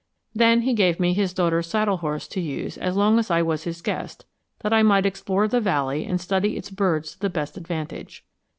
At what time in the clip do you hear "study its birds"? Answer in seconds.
6.19-7.11